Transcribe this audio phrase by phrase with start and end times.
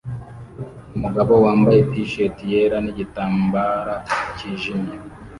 [0.95, 3.95] Umugabo wambaye T-shati yera nigitambara
[4.37, 4.95] cyijimye